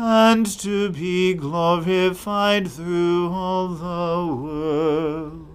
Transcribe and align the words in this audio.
and 0.00 0.46
to 0.46 0.90
be 0.90 1.34
glorified 1.34 2.70
through 2.70 3.28
all 3.32 3.66
the 3.66 4.32
worlds. 4.32 5.48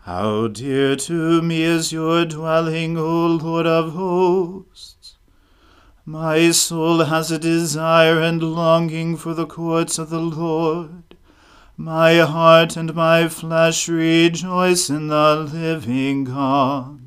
How 0.00 0.48
dear 0.48 0.96
to 0.96 1.40
me 1.40 1.62
is 1.62 1.92
your 1.92 2.24
dwelling, 2.24 2.98
O 2.98 3.26
Lord 3.26 3.68
of 3.68 3.92
hosts! 3.92 5.18
My 6.04 6.50
soul 6.50 7.04
has 7.04 7.30
a 7.30 7.38
desire 7.38 8.20
and 8.20 8.42
longing 8.42 9.16
for 9.16 9.34
the 9.34 9.46
courts 9.46 10.00
of 10.00 10.10
the 10.10 10.18
Lord. 10.18 11.16
My 11.76 12.16
heart 12.16 12.76
and 12.76 12.92
my 12.92 13.28
flesh 13.28 13.88
rejoice 13.88 14.90
in 14.90 15.06
the 15.06 15.48
living 15.52 16.24
God. 16.24 17.01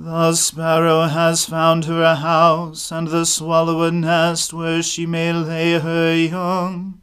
The 0.00 0.34
sparrow 0.34 1.08
has 1.08 1.44
found 1.44 1.86
her 1.86 2.04
a 2.04 2.14
house, 2.14 2.92
and 2.92 3.08
the 3.08 3.26
swallow 3.26 3.82
a 3.82 3.90
nest 3.90 4.54
where 4.54 4.80
she 4.80 5.06
may 5.06 5.32
lay 5.32 5.80
her 5.80 6.14
young. 6.14 7.00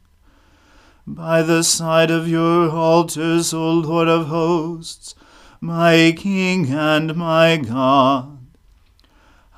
By 1.06 1.42
the 1.42 1.62
side 1.62 2.10
of 2.10 2.26
your 2.26 2.70
altars, 2.70 3.52
O 3.52 3.70
Lord 3.70 4.08
of 4.08 4.28
hosts, 4.28 5.14
my 5.60 6.14
King 6.16 6.72
and 6.72 7.14
my 7.14 7.58
God. 7.58 8.38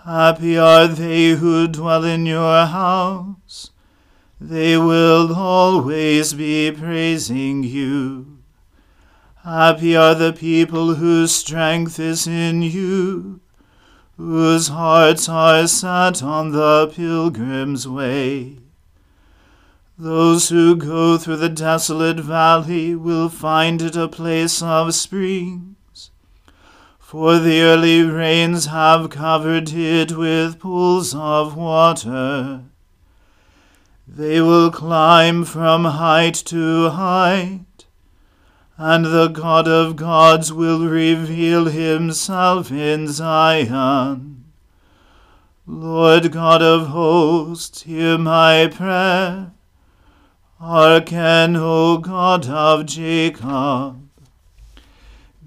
Happy 0.05 0.59
are 0.59 0.89
they 0.89 1.31
who 1.37 1.69
dwell 1.69 2.03
in 2.03 2.27
your 2.27 2.67
house. 2.67 3.71
They 4.41 4.77
will 4.77 5.33
always 5.33 6.35
be 6.35 6.73
praising 6.73 7.63
you. 7.63 8.38
Happy 9.49 9.97
are 9.97 10.15
the 10.15 10.35
people 10.35 10.97
whose 10.97 11.35
strength 11.35 11.99
is 11.99 12.27
in 12.27 12.61
you, 12.61 13.41
whose 14.19 14.69
hearts 14.69 15.27
are 15.27 15.67
set 15.67 16.23
on 16.23 16.53
the 16.53 16.93
pilgrim's 16.95 17.89
way. 17.89 18.59
Those 19.97 20.51
who 20.51 20.77
go 20.77 21.17
through 21.17 21.39
the 21.39 21.49
desolate 21.49 22.21
valley 22.21 22.95
will 22.95 23.31
find 23.31 23.81
it 23.81 23.97
a 23.97 24.07
place 24.07 24.61
of 24.61 24.93
springs, 24.95 26.11
for 26.99 27.39
the 27.39 27.63
early 27.63 28.03
rains 28.03 28.67
have 28.67 29.09
covered 29.09 29.73
it 29.73 30.13
with 30.13 30.59
pools 30.59 31.15
of 31.15 31.57
water. 31.57 32.65
They 34.07 34.43
will 34.43 34.71
climb 34.71 35.47
from 35.47 35.87
height 35.87 36.35
to 36.35 36.91
height, 36.91 37.61
and 38.81 39.05
the 39.07 39.27
God 39.27 39.67
of 39.67 39.97
gods 39.97 40.53
will 40.53 40.89
reveal 40.89 41.65
himself 41.65 42.71
in 42.71 43.09
Zion. 43.09 44.45
Lord 45.67 46.31
God 46.31 46.63
of 46.63 46.87
hosts, 46.87 47.83
hear 47.83 48.17
my 48.17 48.71
prayer. 48.73 49.51
Hearken, 50.61 51.57
O 51.57 51.99
God 51.99 52.49
of 52.49 52.87
Jacob. 52.87 54.09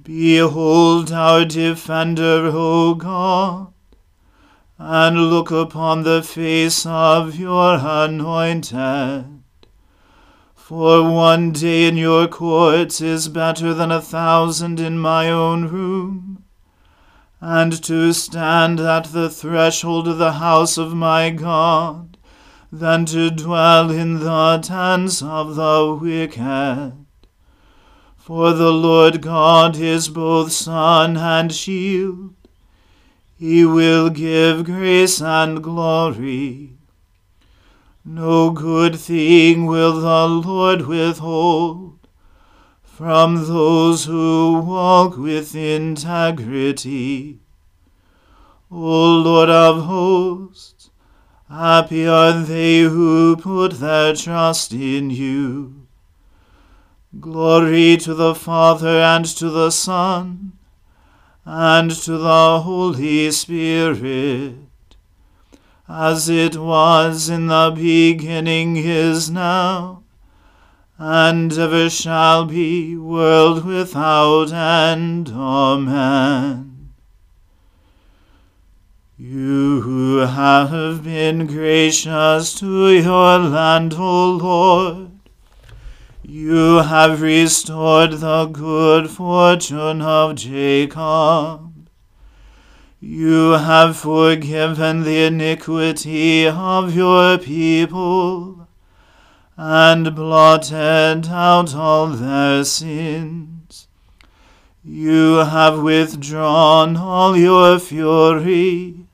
Behold 0.03 1.11
our 1.11 1.45
defender, 1.45 2.51
O 2.53 2.95
God, 2.95 3.73
and 4.77 5.29
look 5.29 5.51
upon 5.51 6.03
the 6.03 6.21
face 6.21 6.85
of 6.85 7.35
your 7.35 7.77
anointed. 7.81 9.40
For 10.71 11.03
one 11.03 11.51
day 11.51 11.85
in 11.89 11.97
your 11.97 12.29
courts 12.29 13.01
is 13.01 13.27
better 13.27 13.73
than 13.73 13.91
a 13.91 14.01
thousand 14.01 14.79
in 14.79 14.97
my 14.97 15.29
own 15.29 15.67
room. 15.67 16.45
And 17.41 17.73
to 17.83 18.13
stand 18.13 18.79
at 18.79 19.11
the 19.11 19.29
threshold 19.29 20.07
of 20.07 20.17
the 20.17 20.31
house 20.31 20.77
of 20.77 20.93
my 20.93 21.29
God, 21.29 22.17
than 22.71 23.03
to 23.07 23.29
dwell 23.29 23.91
in 23.91 24.19
the 24.21 24.61
tents 24.63 25.21
of 25.21 25.57
the 25.57 25.99
wicked. 25.99 26.93
For 28.15 28.53
the 28.53 28.71
Lord 28.71 29.21
God 29.21 29.75
is 29.75 30.07
both 30.07 30.53
sun 30.53 31.17
and 31.17 31.51
shield. 31.51 32.33
He 33.35 33.65
will 33.65 34.09
give 34.09 34.63
grace 34.63 35.21
and 35.21 35.61
glory. 35.61 36.77
No 38.03 38.49
good 38.49 38.95
thing 38.95 39.67
will 39.67 40.01
the 40.01 40.27
Lord 40.27 40.87
withhold 40.87 41.99
from 42.81 43.47
those 43.47 44.05
who 44.05 44.59
walk 44.65 45.17
with 45.17 45.55
integrity. 45.55 47.39
O 48.71 49.17
Lord 49.19 49.49
of 49.49 49.83
hosts, 49.83 50.89
happy 51.49 52.07
are 52.07 52.41
they 52.41 52.81
who 52.81 53.35
put 53.37 53.73
their 53.73 54.15
trust 54.15 54.73
in 54.73 55.09
you. 55.09 55.87
Glory 57.19 57.97
to 57.97 58.13
the 58.13 58.33
Father 58.33 59.01
and 59.01 59.25
to 59.25 59.49
the 59.49 59.69
Son 59.69 60.53
and 61.43 61.91
to 61.91 62.17
the 62.17 62.61
Holy 62.61 63.29
Spirit, 63.31 64.55
as 65.93 66.29
it 66.29 66.55
was 66.55 67.29
in 67.29 67.47
the 67.47 67.69
beginning 67.75 68.77
is 68.77 69.29
now, 69.29 70.03
and 70.97 71.51
ever 71.51 71.89
shall 71.89 72.45
be, 72.45 72.95
world 72.95 73.65
without 73.65 74.53
end. 74.53 75.29
Amen. 75.29 76.93
You 79.17 79.81
who 79.81 80.19
have 80.19 81.03
been 81.03 81.45
gracious 81.45 82.53
to 82.59 82.89
your 82.89 83.39
land, 83.39 83.93
O 83.95 84.31
Lord, 84.31 85.11
you 86.23 86.77
have 86.77 87.21
restored 87.21 88.13
the 88.13 88.45
good 88.45 89.09
fortune 89.09 90.01
of 90.01 90.35
Jacob. 90.35 91.70
You 93.03 93.53
have 93.53 93.97
forgiven 93.97 95.01
the 95.01 95.23
iniquity 95.25 96.47
of 96.47 96.95
your 96.95 97.39
people, 97.39 98.67
and 99.57 100.15
blotted 100.15 101.27
out 101.27 101.73
all 101.73 102.09
their 102.09 102.63
sins. 102.63 103.87
You 104.83 105.37
have 105.37 105.81
withdrawn 105.81 106.95
all 106.95 107.35
your 107.35 107.79
fury, 107.79 109.07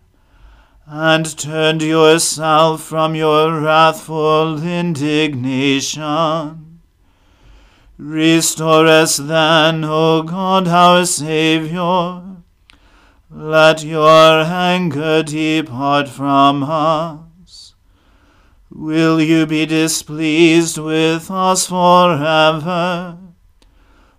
and 0.85 1.37
turned 1.37 1.81
yourself 1.81 2.83
from 2.83 3.15
your 3.15 3.61
wrathful 3.61 4.61
indignation. 4.61 6.01
Restore 7.97 8.87
us 8.87 9.15
then, 9.15 9.85
O 9.85 10.23
God 10.23 10.67
our 10.67 11.05
Saviour. 11.05 12.26
Let 13.29 13.83
your 13.83 14.41
anger 14.41 15.24
depart 15.24 16.09
from 16.09 16.63
us. 16.63 17.75
Will 18.69 19.21
you 19.21 19.45
be 19.45 19.65
displeased 19.65 20.77
with 20.77 21.29
us 21.29 21.68
forever? 21.68 23.18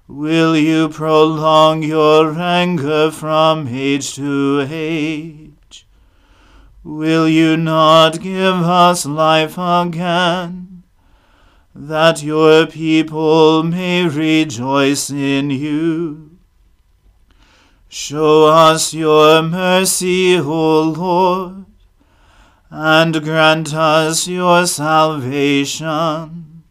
Will 0.07 0.57
you 0.57 0.89
prolong 0.89 1.83
your 1.83 2.39
anger 2.39 3.11
from 3.11 3.69
age 3.69 4.15
to 4.17 4.67
age? 4.71 5.87
Will 6.83 7.29
you 7.29 7.57
not 7.57 8.21
give 8.21 8.55
us 8.55 9.07
life 9.07 9.57
again? 9.59 10.69
that 11.81 12.25
your 12.25 12.67
people 12.67 13.63
may 13.63 14.05
rejoice 14.05 15.11
in 15.11 15.49
you. 15.49 16.28
Show 17.91 18.49
us 18.49 18.93
your 18.93 19.41
mercy, 19.41 20.39
O 20.39 20.83
Lord, 20.83 21.65
and 22.69 23.23
grant 23.23 23.73
us 23.73 24.29
your 24.29 24.67
salvation. 24.67 26.65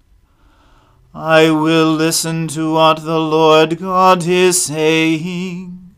I 1.16 1.50
will 1.50 1.92
listen 1.92 2.48
to 2.50 2.72
what 2.72 3.04
the 3.04 3.20
Lord 3.20 3.80
God 3.80 4.28
is 4.28 4.62
saying, 4.62 5.96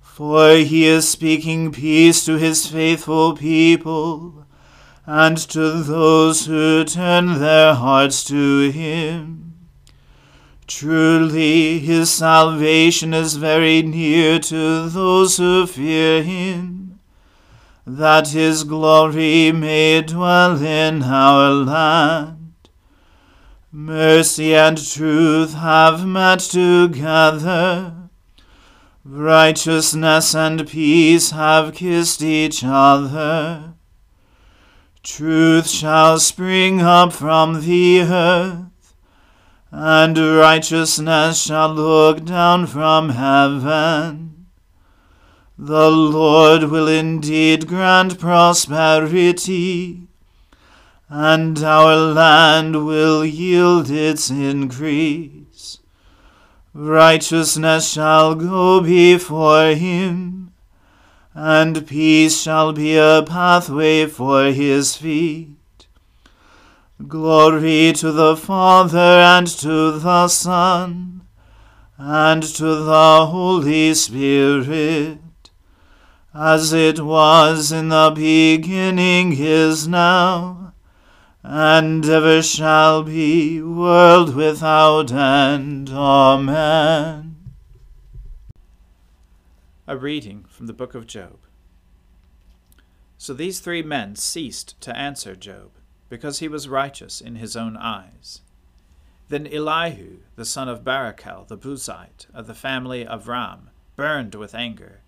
for 0.00 0.52
he 0.54 0.86
is 0.86 1.06
speaking 1.06 1.70
peace 1.70 2.24
to 2.24 2.38
his 2.38 2.66
faithful 2.66 3.36
people 3.36 4.46
and 5.04 5.36
to 5.36 5.82
those 5.82 6.46
who 6.46 6.84
turn 6.84 7.40
their 7.40 7.74
hearts 7.74 8.24
to 8.24 8.70
him. 8.70 9.49
Truly, 10.70 11.80
his 11.80 12.12
salvation 12.12 13.12
is 13.12 13.34
very 13.34 13.82
near 13.82 14.38
to 14.38 14.88
those 14.88 15.36
who 15.36 15.66
fear 15.66 16.22
him, 16.22 17.00
that 17.84 18.28
his 18.28 18.62
glory 18.62 19.50
may 19.50 20.00
dwell 20.00 20.62
in 20.62 21.02
our 21.02 21.50
land. 21.50 22.52
Mercy 23.72 24.54
and 24.54 24.78
truth 24.78 25.54
have 25.54 26.06
met 26.06 26.38
together. 26.38 28.08
Righteousness 29.04 30.36
and 30.36 30.68
peace 30.68 31.32
have 31.32 31.74
kissed 31.74 32.22
each 32.22 32.62
other. 32.64 33.74
Truth 35.02 35.68
shall 35.68 36.20
spring 36.20 36.80
up 36.80 37.12
from 37.12 37.62
the 37.62 38.02
earth, 38.02 38.69
and 39.70 40.18
righteousness 40.18 41.42
shall 41.42 41.72
look 41.72 42.24
down 42.24 42.66
from 42.66 43.10
heaven. 43.10 44.46
The 45.58 45.90
Lord 45.90 46.64
will 46.64 46.88
indeed 46.88 47.66
grant 47.66 48.18
prosperity, 48.18 50.08
and 51.08 51.62
our 51.62 51.96
land 51.96 52.86
will 52.86 53.24
yield 53.24 53.90
its 53.90 54.30
increase. 54.30 55.78
Righteousness 56.72 57.88
shall 57.88 58.34
go 58.34 58.80
before 58.80 59.74
him 59.74 60.40
and 61.34 61.86
peace 61.86 62.40
shall 62.40 62.72
be 62.72 62.96
a 62.96 63.22
pathway 63.26 64.06
for 64.06 64.46
his 64.46 64.96
feet. 64.96 65.59
Glory 67.08 67.92
to 67.94 68.12
the 68.12 68.36
Father 68.36 68.98
and 68.98 69.46
to 69.46 69.98
the 69.98 70.28
Son 70.28 71.22
and 71.96 72.42
to 72.42 72.74
the 72.84 73.26
Holy 73.26 73.94
Spirit, 73.94 75.18
as 76.34 76.72
it 76.72 77.00
was 77.00 77.72
in 77.72 77.88
the 77.88 78.12
beginning 78.14 79.34
is 79.36 79.88
now, 79.88 80.74
and 81.42 82.04
ever 82.04 82.42
shall 82.42 83.02
be, 83.02 83.62
world 83.62 84.34
without 84.34 85.10
end. 85.10 85.90
Amen. 85.90 87.36
A 89.86 89.96
reading 89.96 90.44
from 90.48 90.66
the 90.66 90.74
book 90.74 90.94
of 90.94 91.06
Job. 91.06 91.38
So 93.16 93.32
these 93.32 93.60
three 93.60 93.82
men 93.82 94.16
ceased 94.16 94.80
to 94.82 94.96
answer 94.96 95.34
Job, 95.34 95.70
because 96.10 96.40
he 96.40 96.48
was 96.48 96.68
righteous 96.68 97.20
in 97.22 97.36
his 97.36 97.56
own 97.56 97.76
eyes. 97.78 98.42
Then 99.30 99.46
Elihu, 99.46 100.18
the 100.34 100.44
son 100.44 100.68
of 100.68 100.82
Barachel 100.84 101.46
the 101.46 101.56
Buzite, 101.56 102.26
of 102.34 102.48
the 102.48 102.54
family 102.54 103.06
of 103.06 103.28
Ram, 103.28 103.70
burned 103.94 104.34
with 104.34 104.54
anger. 104.54 105.00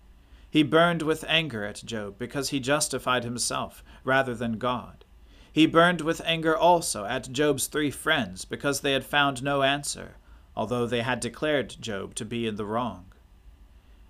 He 0.49 0.63
burned 0.63 1.01
with 1.01 1.25
anger 1.27 1.65
at 1.65 1.83
Job, 1.83 2.17
because 2.17 2.49
he 2.49 2.59
justified 2.59 3.25
himself 3.25 3.83
rather 4.03 4.33
than 4.33 4.57
God. 4.57 5.03
He 5.51 5.65
burned 5.65 6.01
with 6.01 6.21
anger 6.25 6.55
also 6.55 7.05
at 7.05 7.31
Job's 7.31 7.67
three 7.67 7.91
friends, 7.91 8.45
because 8.45 8.79
they 8.79 8.93
had 8.93 9.03
found 9.03 9.43
no 9.43 9.61
answer, 9.61 10.15
although 10.55 10.87
they 10.87 11.01
had 11.01 11.19
declared 11.19 11.75
Job 11.81 12.15
to 12.15 12.23
be 12.23 12.47
in 12.47 12.55
the 12.55 12.65
wrong. 12.65 13.11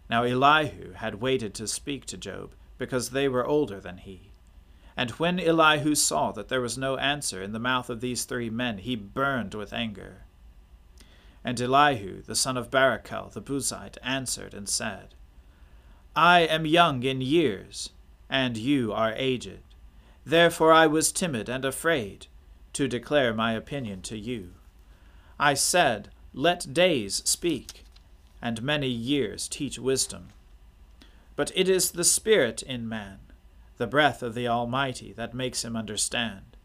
Now 0.09 0.23
Elihu 0.23 0.93
had 0.93 1.21
waited 1.21 1.55
to 1.55 1.67
speak 1.67 2.05
to 2.05 2.17
Job, 2.17 2.53
because 2.77 3.09
they 3.09 3.27
were 3.27 3.47
older 3.47 3.79
than 3.79 3.97
he. 3.97 4.33
And 4.95 5.12
when 5.12 5.39
Elihu 5.39 5.95
saw 5.95 6.31
that 6.33 6.50
there 6.50 6.62
was 6.62 6.77
no 6.77 6.97
answer 6.97 7.41
in 7.41 7.51
the 7.51 7.59
mouth 7.59 7.89
of 7.89 8.01
these 8.01 8.25
three 8.25 8.50
men, 8.50 8.77
he 8.77 8.95
burned 8.95 9.53
with 9.53 9.73
anger. 9.73 10.25
And 11.43 11.59
Elihu, 11.59 12.21
the 12.21 12.35
son 12.35 12.57
of 12.57 12.69
Barachel 12.69 13.31
the 13.31 13.41
Buzite, 13.41 13.97
answered 14.03 14.53
and 14.53 14.69
said, 14.69 15.15
I 16.15 16.41
am 16.41 16.65
young 16.65 17.03
in 17.03 17.21
years, 17.21 17.89
and 18.29 18.55
you 18.55 18.93
are 18.93 19.13
aged. 19.15 19.59
Therefore 20.25 20.71
I 20.71 20.88
was 20.88 21.12
timid 21.12 21.50
and 21.50 21.65
afraid 21.65 22.27
to 22.73 22.88
declare 22.88 23.33
my 23.33 23.53
opinion 23.53 24.01
to 24.03 24.17
you. 24.17 24.53
I 25.39 25.55
said, 25.55 26.09
Let 26.33 26.73
days 26.73 27.21
speak, 27.25 27.83
and 28.41 28.62
many 28.62 28.88
years 28.88 29.47
teach 29.47 29.79
wisdom. 29.79 30.29
But 31.35 31.51
it 31.55 31.67
is 31.67 31.91
the 31.91 32.03
Spirit 32.03 32.62
in 32.62 32.88
man, 32.88 33.19
the 33.84 33.88
breath 33.88 34.24
of 34.24 34.34
the 34.34 34.48
Almighty, 34.48 35.12
that 35.12 35.34
makes 35.34 35.66
him 35.66 35.75
understand. 35.75 36.56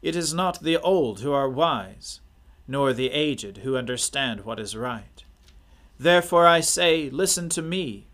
It 0.00 0.16
is 0.16 0.32
not 0.32 0.62
the 0.62 0.78
old 0.78 1.20
who 1.20 1.30
are 1.30 1.46
wise, 1.46 2.22
nor 2.66 2.94
the 2.94 3.10
aged 3.10 3.58
who 3.58 3.76
understand 3.76 4.46
what 4.46 4.58
is 4.58 4.74
right. 4.74 5.24
Therefore 5.98 6.46
I 6.46 6.60
say, 6.60 7.10
Listen 7.10 7.50
to 7.50 7.60
me. 7.60 8.06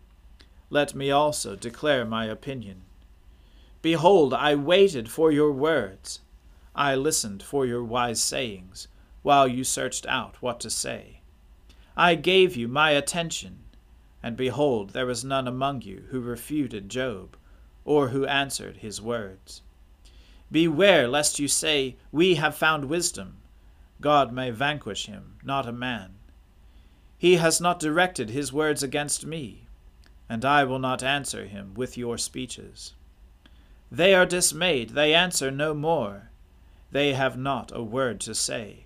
Let 0.69 0.93
me 0.93 1.11
also 1.11 1.55
declare 1.55 2.03
my 2.03 2.25
opinion. 2.25 2.81
Behold, 3.81 4.33
I 4.33 4.53
waited 4.53 5.09
for 5.09 5.31
your 5.31 5.53
words. 5.53 6.19
I 6.75 6.93
listened 6.93 7.41
for 7.41 7.65
your 7.65 7.85
wise 7.85 8.21
sayings, 8.21 8.89
while 9.21 9.47
you 9.47 9.63
searched 9.63 10.05
out 10.07 10.41
what 10.41 10.59
to 10.59 10.69
say. 10.69 11.21
I 11.95 12.15
gave 12.15 12.57
you 12.57 12.67
my 12.67 12.89
attention, 12.89 13.59
and 14.21 14.35
behold, 14.35 14.89
there 14.89 15.05
was 15.05 15.23
none 15.23 15.47
among 15.47 15.83
you 15.83 16.07
who 16.09 16.19
refuted 16.19 16.89
Job, 16.89 17.37
or 17.85 18.09
who 18.09 18.25
answered 18.25 18.77
his 18.77 19.01
words. 19.01 19.61
Beware 20.51 21.07
lest 21.07 21.39
you 21.39 21.47
say, 21.47 21.95
We 22.11 22.35
have 22.35 22.55
found 22.55 22.85
wisdom. 22.85 23.37
God 24.01 24.33
may 24.33 24.51
vanquish 24.51 25.05
him, 25.05 25.37
not 25.43 25.67
a 25.67 25.71
man. 25.71 26.15
He 27.17 27.35
has 27.35 27.61
not 27.61 27.79
directed 27.79 28.29
his 28.29 28.51
words 28.51 28.83
against 28.83 29.25
me, 29.25 29.67
and 30.27 30.43
I 30.43 30.63
will 30.63 30.79
not 30.79 31.01
answer 31.01 31.45
him 31.45 31.73
with 31.73 31.97
your 31.97 32.17
speeches. 32.17 32.93
They 33.91 34.13
are 34.13 34.25
dismayed, 34.25 34.91
they 34.91 35.13
answer 35.13 35.49
no 35.49 35.73
more. 35.73 36.31
They 36.91 37.13
have 37.13 37.37
not 37.37 37.71
a 37.73 37.83
word 37.83 38.19
to 38.21 38.35
say. 38.35 38.85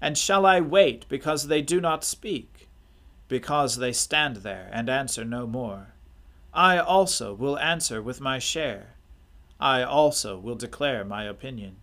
And 0.00 0.18
shall 0.18 0.44
I 0.44 0.60
wait 0.60 1.06
because 1.08 1.46
they 1.46 1.62
do 1.62 1.80
not 1.80 2.04
speak? 2.04 2.68
Because 3.28 3.76
they 3.76 3.92
stand 3.92 4.36
there 4.38 4.68
and 4.72 4.88
answer 4.88 5.24
no 5.24 5.46
more? 5.46 5.91
I 6.54 6.78
also 6.78 7.32
will 7.32 7.58
answer 7.58 8.02
with 8.02 8.20
my 8.20 8.38
share. 8.38 8.96
I 9.58 9.82
also 9.82 10.38
will 10.38 10.54
declare 10.54 11.04
my 11.04 11.24
opinion. 11.24 11.76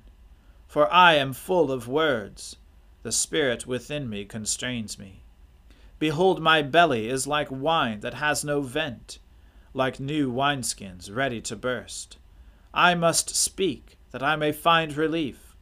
For 0.68 0.92
I 0.94 1.16
am 1.16 1.34
full 1.34 1.72
of 1.72 1.88
words, 1.88 2.58
the 3.02 3.12
Spirit 3.12 3.66
within 3.66 4.08
me 4.08 4.26
constrains 4.26 5.00
me. 5.00 5.24
Behold, 5.98 6.40
my 6.40 6.62
belly 6.62 7.10
is 7.10 7.26
like 7.26 7.50
wine 7.50 8.02
that 8.02 8.14
has 8.14 8.44
no 8.44 8.62
vent, 8.62 9.18
like 9.74 10.00
new 10.00 10.32
wineskins 10.32 11.14
ready 11.14 11.42
to 11.42 11.56
burst. 11.56 12.18
I 12.72 12.94
must 12.94 13.36
speak, 13.36 13.98
that 14.12 14.22
I 14.22 14.36
may 14.36 14.52
find 14.52 14.96
relief. 14.96 15.56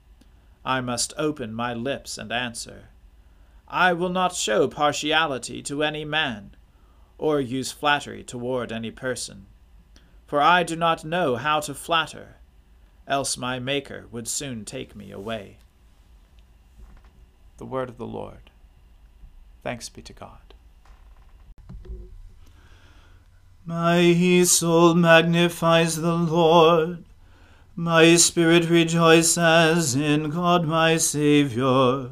I 0.65 0.81
must 0.81 1.13
open 1.17 1.53
my 1.53 1.73
lips 1.73 2.17
and 2.17 2.33
answer. 2.33 2.89
I 3.69 3.93
will 3.93 4.09
not 4.09 4.35
show 4.35 4.67
partiality 4.67 5.61
to 5.63 5.83
any 5.83 6.03
man, 6.03 6.56
or 7.17 7.41
use 7.41 7.71
flattery 7.71 8.23
toward 8.23 8.71
any 8.71 8.91
person. 8.91 9.45
For 10.25 10.41
I 10.41 10.63
do 10.63 10.75
not 10.75 11.05
know 11.05 11.35
how 11.35 11.59
to 11.61 11.73
flatter 11.73 12.37
else 13.07 13.37
my 13.37 13.59
Maker 13.59 14.05
would 14.11 14.27
soon 14.27 14.65
take 14.65 14.95
me 14.95 15.11
away. 15.11 15.57
The 17.57 17.65
word 17.65 17.89
of 17.89 17.97
the 17.97 18.05
Lord. 18.05 18.51
Thanks 19.63 19.89
be 19.89 20.01
to 20.03 20.13
God. 20.13 20.53
My 23.65 24.43
soul 24.43 24.93
magnifies 24.93 25.97
the 25.97 26.15
Lord. 26.15 27.03
My 27.75 28.15
spirit 28.15 28.69
rejoices 28.69 29.95
in 29.95 30.29
God 30.29 30.65
my 30.65 30.97
Saviour. 30.97 32.11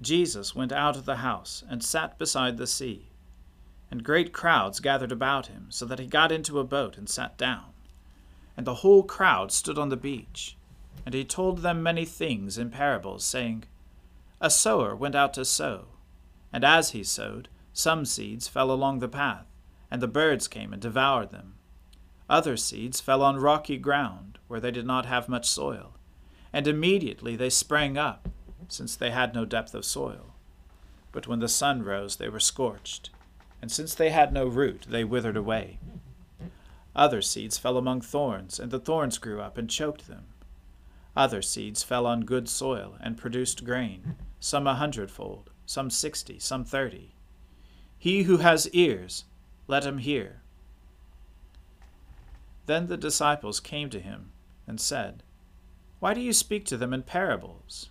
Jesus 0.00 0.54
went 0.54 0.72
out 0.72 0.96
of 0.96 1.04
the 1.04 1.16
house 1.16 1.64
and 1.68 1.82
sat 1.82 2.18
beside 2.18 2.56
the 2.56 2.66
sea, 2.66 3.10
and 3.90 4.04
great 4.04 4.32
crowds 4.32 4.80
gathered 4.80 5.12
about 5.12 5.46
him, 5.46 5.66
so 5.70 5.84
that 5.86 5.98
he 5.98 6.06
got 6.06 6.30
into 6.30 6.58
a 6.58 6.64
boat 6.64 6.96
and 6.96 7.08
sat 7.08 7.36
down 7.36 7.72
and 8.58 8.66
the 8.66 8.74
whole 8.74 9.04
crowd 9.04 9.52
stood 9.52 9.78
on 9.78 9.88
the 9.88 9.96
beach. 9.96 10.56
And 11.06 11.14
he 11.14 11.24
told 11.24 11.58
them 11.58 11.80
many 11.80 12.04
things 12.04 12.58
in 12.58 12.70
parables, 12.70 13.24
saying, 13.24 13.64
A 14.40 14.50
sower 14.50 14.96
went 14.96 15.14
out 15.14 15.32
to 15.34 15.44
sow, 15.44 15.84
and 16.52 16.64
as 16.64 16.90
he 16.90 17.04
sowed, 17.04 17.48
some 17.72 18.04
seeds 18.04 18.48
fell 18.48 18.72
along 18.72 18.98
the 18.98 19.08
path, 19.08 19.46
and 19.92 20.02
the 20.02 20.08
birds 20.08 20.48
came 20.48 20.72
and 20.72 20.82
devoured 20.82 21.30
them. 21.30 21.54
Other 22.28 22.56
seeds 22.56 23.00
fell 23.00 23.22
on 23.22 23.36
rocky 23.36 23.78
ground, 23.78 24.40
where 24.48 24.58
they 24.58 24.72
did 24.72 24.84
not 24.84 25.06
have 25.06 25.28
much 25.28 25.48
soil, 25.48 25.94
and 26.52 26.66
immediately 26.66 27.36
they 27.36 27.50
sprang 27.50 27.96
up, 27.96 28.28
since 28.66 28.96
they 28.96 29.10
had 29.10 29.34
no 29.34 29.44
depth 29.44 29.74
of 29.74 29.84
soil. 29.84 30.34
But 31.12 31.26
when 31.26 31.38
the 31.38 31.48
sun 31.48 31.82
rose, 31.82 32.16
they 32.16 32.28
were 32.28 32.40
scorched, 32.40 33.10
and 33.62 33.70
since 33.70 33.94
they 33.94 34.10
had 34.10 34.32
no 34.32 34.46
root, 34.46 34.86
they 34.88 35.04
withered 35.04 35.36
away. 35.36 35.78
Other 36.94 37.22
seeds 37.22 37.58
fell 37.58 37.76
among 37.76 38.00
thorns, 38.00 38.58
and 38.58 38.70
the 38.70 38.80
thorns 38.80 39.18
grew 39.18 39.40
up 39.40 39.56
and 39.56 39.70
choked 39.70 40.08
them. 40.08 40.24
Other 41.16 41.42
seeds 41.42 41.82
fell 41.82 42.06
on 42.06 42.20
good 42.20 42.48
soil 42.48 42.96
and 43.00 43.16
produced 43.16 43.64
grain, 43.64 44.16
some 44.40 44.66
a 44.66 44.74
hundredfold, 44.74 45.50
some 45.66 45.90
sixty, 45.90 46.38
some 46.38 46.64
thirty. 46.64 47.14
He 47.98 48.22
who 48.24 48.38
has 48.38 48.68
ears, 48.70 49.24
let 49.66 49.84
him 49.84 49.98
hear. 49.98 50.42
Then 52.66 52.86
the 52.86 52.96
disciples 52.96 53.60
came 53.60 53.90
to 53.90 54.00
him 54.00 54.30
and 54.66 54.80
said, 54.80 55.22
Why 56.00 56.14
do 56.14 56.20
you 56.20 56.32
speak 56.32 56.64
to 56.66 56.76
them 56.76 56.92
in 56.92 57.02
parables? 57.02 57.90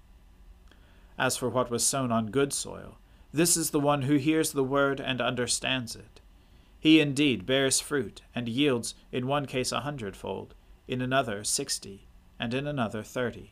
As 1.17 1.37
for 1.37 1.49
what 1.49 1.69
was 1.69 1.85
sown 1.85 2.11
on 2.11 2.31
good 2.31 2.53
soil, 2.53 2.97
this 3.33 3.55
is 3.55 3.69
the 3.69 3.79
one 3.79 4.03
who 4.03 4.15
hears 4.15 4.51
the 4.51 4.63
word 4.63 4.99
and 4.99 5.21
understands 5.21 5.95
it. 5.95 6.19
He 6.79 6.99
indeed 6.99 7.45
bears 7.45 7.79
fruit, 7.79 8.21
and 8.33 8.49
yields 8.49 8.95
in 9.11 9.27
one 9.27 9.45
case 9.45 9.71
a 9.71 9.81
hundredfold, 9.81 10.55
in 10.87 11.01
another 11.01 11.43
sixty, 11.43 12.07
and 12.39 12.53
in 12.53 12.65
another 12.65 13.03
thirty. 13.03 13.51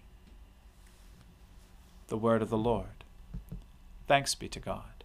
The 2.07 2.17
word 2.17 2.41
of 2.41 2.49
the 2.49 2.57
Lord. 2.57 3.03
Thanks 4.07 4.33
be 4.33 4.49
to 4.49 4.59
God. 4.59 5.03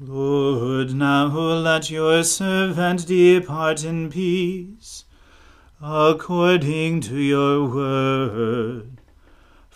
Lord, 0.00 0.94
now 0.94 1.26
let 1.26 1.90
your 1.90 2.24
servant 2.24 3.06
depart 3.06 3.84
in 3.84 4.10
peace, 4.10 5.04
according 5.82 7.02
to 7.02 7.16
your 7.16 7.68
word. 7.68 9.01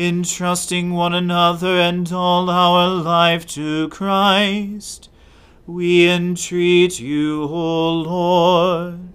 entrusting 0.00 0.92
one 0.92 1.12
another 1.12 1.78
and 1.78 2.10
all 2.10 2.48
our 2.48 2.88
life 2.88 3.46
to 3.48 3.88
Christ. 3.90 5.10
We 5.66 6.08
entreat 6.08 6.98
you, 6.98 7.42
O 7.42 7.92
Lord. 7.92 9.12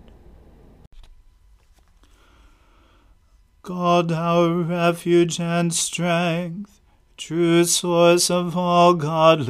God, 3.64 4.12
our 4.12 4.52
refuge 4.52 5.40
and 5.40 5.74
strength, 5.74 6.80
true 7.18 7.64
source 7.64 8.30
of 8.30 8.56
all 8.56 8.94
godliness, 8.94 9.50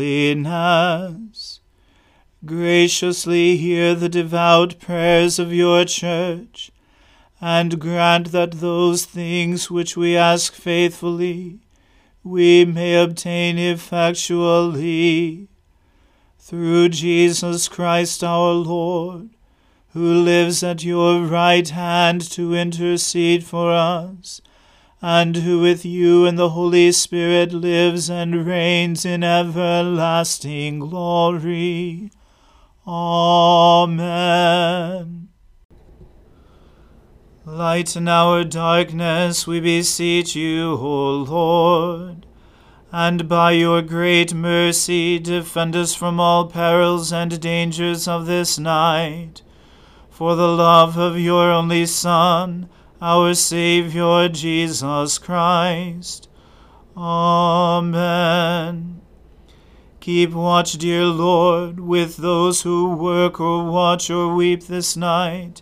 graciously 2.45 3.57
hear 3.57 3.93
the 3.93 4.07
devout 4.07 4.79
prayers 4.79 5.37
of 5.37 5.53
your 5.53 5.83
church, 5.83 6.71
and 7.45 7.79
grant 7.79 8.31
that 8.31 8.53
those 8.53 9.05
things 9.05 9.69
which 9.69 9.95
we 9.95 10.17
ask 10.17 10.53
faithfully 10.53 11.59
we 12.23 12.65
may 12.65 12.95
obtain 12.95 13.59
effectually. 13.59 15.47
Through 16.39 16.89
Jesus 16.89 17.67
Christ 17.67 18.23
our 18.23 18.53
Lord 18.53 19.29
who 19.95 20.13
lives 20.23 20.61
at 20.61 20.83
your 20.83 21.21
right 21.21 21.69
hand 21.69 22.19
to 22.29 22.53
intercede 22.53 23.45
for 23.45 23.71
us, 23.71 24.41
and 25.01 25.37
who 25.37 25.61
with 25.61 25.85
you 25.85 26.25
and 26.25 26.37
the 26.37 26.49
Holy 26.49 26.91
Spirit 26.91 27.53
lives 27.53 28.09
and 28.09 28.45
reigns 28.45 29.05
in 29.05 29.23
everlasting 29.23 30.79
glory. 30.79 32.11
Amen. 32.85 33.95
Lighten 37.47 38.07
our 38.07 38.43
darkness, 38.43 39.45
we 39.45 39.59
beseech 39.59 40.35
you, 40.35 40.71
O 40.71 41.11
Lord, 41.11 42.25
and 42.91 43.29
by 43.29 43.51
your 43.51 43.83
great 43.83 44.33
mercy 44.33 45.19
defend 45.19 45.75
us 45.75 45.93
from 45.93 46.19
all 46.19 46.47
perils 46.47 47.13
and 47.13 47.39
dangers 47.39 48.07
of 48.07 48.25
this 48.25 48.57
night 48.57 49.43
for 50.09 50.35
the 50.35 50.47
love 50.47 50.97
of 50.97 51.19
your 51.19 51.51
only 51.51 51.85
Son, 51.85 52.67
our 52.99 53.35
Saviour 53.35 54.27
Jesus 54.27 55.19
Christ. 55.19 56.27
Amen. 56.97 57.81
Keep 59.99 60.31
watch, 60.31 60.79
dear 60.79 61.05
Lord, 61.05 61.79
with 61.79 62.17
those 62.17 62.63
who 62.63 62.95
work 62.95 63.39
or 63.39 63.69
watch 63.69 64.09
or 64.09 64.33
weep 64.33 64.63
this 64.63 64.97
night, 64.97 65.61